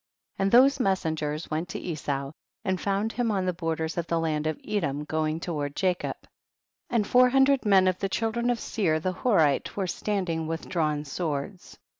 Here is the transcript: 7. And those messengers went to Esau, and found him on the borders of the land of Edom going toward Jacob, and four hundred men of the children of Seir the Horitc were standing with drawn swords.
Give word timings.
7. 0.37 0.45
And 0.45 0.51
those 0.51 0.79
messengers 0.79 1.51
went 1.51 1.69
to 1.69 1.79
Esau, 1.79 2.31
and 2.65 2.81
found 2.81 3.11
him 3.13 3.29
on 3.29 3.45
the 3.45 3.53
borders 3.53 3.99
of 3.99 4.07
the 4.07 4.19
land 4.19 4.47
of 4.47 4.59
Edom 4.67 5.03
going 5.03 5.39
toward 5.39 5.75
Jacob, 5.75 6.15
and 6.89 7.05
four 7.05 7.29
hundred 7.29 7.65
men 7.67 7.87
of 7.87 7.99
the 7.99 8.09
children 8.09 8.49
of 8.49 8.59
Seir 8.59 8.99
the 8.99 9.13
Horitc 9.13 9.75
were 9.77 9.85
standing 9.85 10.47
with 10.47 10.67
drawn 10.67 11.05
swords. 11.05 11.77